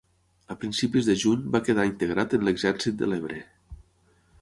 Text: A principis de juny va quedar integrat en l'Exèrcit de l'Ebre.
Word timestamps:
A 0.55 0.55
principis 0.63 1.09
de 1.09 1.17
juny 1.25 1.45
va 1.57 1.63
quedar 1.69 1.87
integrat 1.91 2.35
en 2.39 2.49
l'Exèrcit 2.49 3.01
de 3.03 3.11
l'Ebre. 3.15 3.47